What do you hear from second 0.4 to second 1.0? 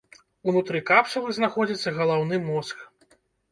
Унутры